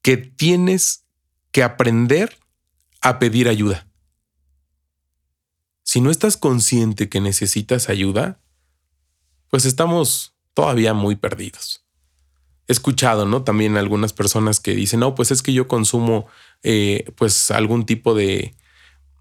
[0.01, 1.05] que tienes
[1.51, 2.37] que aprender
[3.01, 3.87] a pedir ayuda.
[5.83, 8.39] Si no estás consciente que necesitas ayuda,
[9.49, 11.85] pues estamos todavía muy perdidos.
[12.67, 13.43] He escuchado, ¿no?
[13.43, 16.27] También algunas personas que dicen, no, pues es que yo consumo
[16.63, 18.55] eh, pues algún tipo de,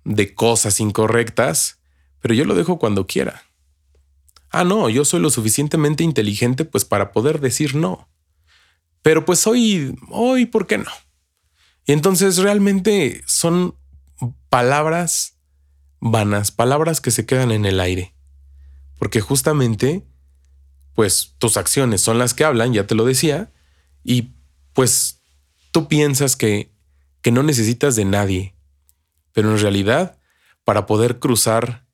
[0.05, 1.81] de cosas incorrectas,
[2.21, 3.43] pero yo lo dejo cuando quiera.
[4.51, 8.09] Ah, no, yo soy lo suficientemente inteligente pues para poder decir no.
[9.03, 10.91] Pero pues hoy, hoy, ¿por qué no?
[11.87, 13.77] Y entonces realmente son
[14.49, 15.39] palabras
[16.01, 18.15] vanas, palabras que se quedan en el aire.
[18.99, 20.05] Porque justamente
[20.97, 23.53] pues tus acciones son las que hablan, ya te lo decía,
[24.03, 24.33] y
[24.73, 25.21] pues
[25.71, 26.73] tú piensas que,
[27.21, 28.57] que no necesitas de nadie,
[29.33, 30.19] pero en realidad
[30.65, 31.87] para poder cruzar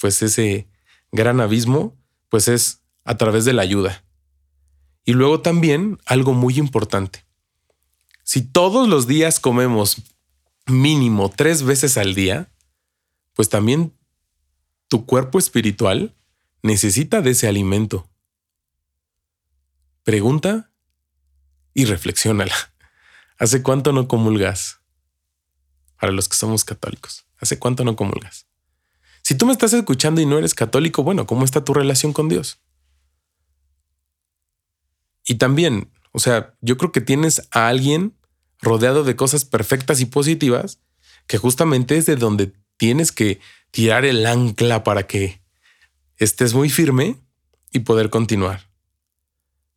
[0.00, 0.68] pues ese
[1.12, 1.96] gran abismo,
[2.30, 4.04] pues es a través de la ayuda.
[5.04, 7.24] Y luego también algo muy importante.
[8.24, 10.02] Si todos los días comemos
[10.66, 12.50] mínimo tres veces al día,
[13.34, 13.92] pues también
[14.88, 16.16] tu cuerpo espiritual
[16.62, 18.08] necesita de ese alimento.
[20.06, 20.70] Pregunta
[21.74, 22.54] y reflexiónala.
[23.38, 24.78] ¿Hace cuánto no comulgas?
[26.00, 28.46] Para los que somos católicos, ¿hace cuánto no comulgas?
[29.22, 32.28] Si tú me estás escuchando y no eres católico, bueno, ¿cómo está tu relación con
[32.28, 32.60] Dios?
[35.24, 38.16] Y también, o sea, yo creo que tienes a alguien
[38.60, 40.78] rodeado de cosas perfectas y positivas,
[41.26, 43.40] que justamente es de donde tienes que
[43.72, 45.42] tirar el ancla para que
[46.16, 47.18] estés muy firme
[47.72, 48.65] y poder continuar.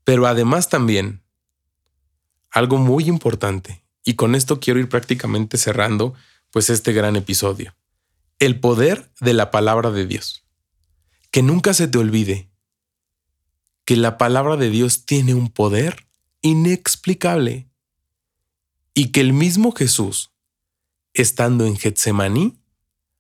[0.10, 1.22] Pero además también,
[2.49, 6.16] algo muy importante, y con esto quiero ir prácticamente cerrando
[6.49, 7.76] pues este gran episodio,
[8.39, 10.47] el poder de la palabra de Dios.
[11.30, 12.49] Que nunca se te olvide
[13.86, 16.07] que la palabra de Dios tiene un poder
[16.41, 17.70] inexplicable
[18.95, 20.32] y que el mismo Jesús,
[21.14, 22.60] estando en Getsemaní,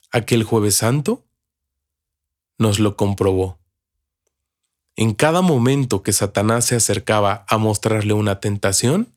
[0.09, 1.23] aquel jueves santo,
[2.57, 3.58] nos lo comprobó.
[4.99, 9.15] En cada momento que Satanás se acercaba a mostrarle una tentación,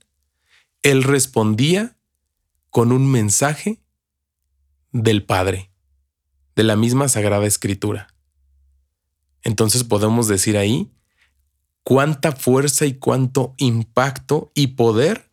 [0.83, 1.97] él respondía
[2.71, 3.83] con un mensaje
[4.93, 5.73] del Padre,
[6.55, 8.15] de la misma Sagrada Escritura.
[9.43, 10.93] Entonces podemos decir ahí
[11.83, 15.33] cuánta fuerza y cuánto impacto y poder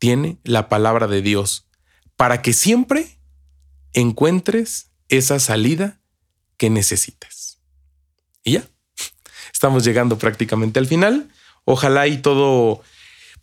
[0.00, 1.68] tiene la palabra de Dios
[2.16, 3.20] para que siempre
[3.92, 6.00] encuentres esa salida
[6.56, 7.60] que necesites.
[8.42, 8.68] Y ya.
[9.58, 11.30] Estamos llegando prácticamente al final.
[11.64, 12.80] Ojalá y todo,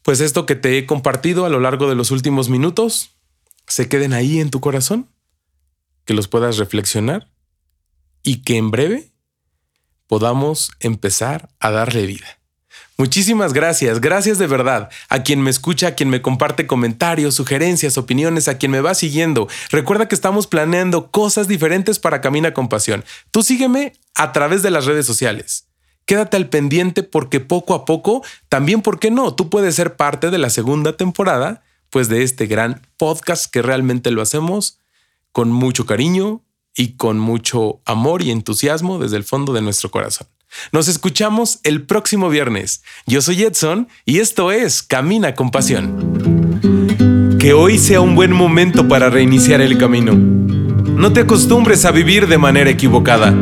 [0.01, 3.09] pues esto que te he compartido a lo largo de los últimos minutos,
[3.67, 5.09] se queden ahí en tu corazón,
[6.05, 7.27] que los puedas reflexionar
[8.23, 9.11] y que en breve
[10.07, 12.39] podamos empezar a darle vida.
[12.97, 17.97] Muchísimas gracias, gracias de verdad a quien me escucha, a quien me comparte comentarios, sugerencias,
[17.97, 19.49] opiniones, a quien me va siguiendo.
[19.69, 23.03] Recuerda que estamos planeando cosas diferentes para Camina con Pasión.
[23.31, 25.64] Tú sígueme a través de las redes sociales.
[26.05, 29.33] Quédate al pendiente porque poco a poco, también, ¿por qué no?
[29.33, 34.11] Tú puedes ser parte de la segunda temporada, pues de este gran podcast que realmente
[34.11, 34.79] lo hacemos
[35.31, 36.41] con mucho cariño
[36.75, 40.27] y con mucho amor y entusiasmo desde el fondo de nuestro corazón.
[40.71, 42.83] Nos escuchamos el próximo viernes.
[43.07, 47.37] Yo soy Edson y esto es Camina con Pasión.
[47.39, 50.13] Que hoy sea un buen momento para reiniciar el camino.
[50.13, 53.33] No te acostumbres a vivir de manera equivocada.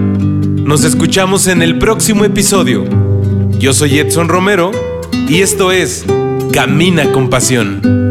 [0.66, 2.86] Nos escuchamos en el próximo episodio.
[3.60, 4.72] Yo soy Edson Romero
[5.28, 6.06] y esto es
[6.54, 8.03] Camina con Pasión.